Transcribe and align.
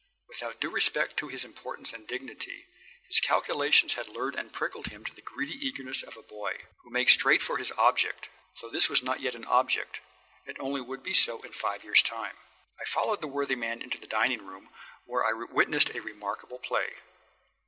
Without 0.27 0.59
due 0.59 0.71
respect 0.71 1.15
to 1.17 1.27
his 1.27 1.45
importance 1.45 1.93
and 1.93 2.07
dignity, 2.07 2.65
his 3.05 3.19
calculations 3.19 3.93
had 3.93 4.07
lured 4.07 4.33
and 4.33 4.51
pricked 4.51 4.87
him 4.87 5.05
to 5.05 5.13
the 5.13 5.21
greedy 5.21 5.53
eagerness 5.53 6.01
of 6.01 6.17
a 6.17 6.23
boy, 6.23 6.57
who 6.81 6.89
makes 6.89 7.13
straight 7.13 7.39
for 7.39 7.57
his 7.57 7.71
object 7.73 8.27
though 8.59 8.69
this 8.71 8.89
was 8.89 9.03
not 9.03 9.17
as 9.17 9.23
yet 9.25 9.35
an 9.35 9.45
object; 9.45 9.99
it 10.47 10.57
only 10.59 10.81
would 10.81 11.03
be 11.03 11.13
so 11.13 11.43
in 11.43 11.51
five 11.53 11.83
years' 11.83 12.01
time. 12.01 12.35
I 12.79 12.85
followed 12.85 13.21
the 13.21 13.27
worthy 13.27 13.53
man 13.55 13.83
into 13.83 13.99
the 13.99 14.07
dining 14.07 14.43
room, 14.47 14.69
where 15.05 15.23
I 15.23 15.33
witnessed 15.53 15.93
a 15.93 16.01
remarkable 16.01 16.57
play. 16.57 16.93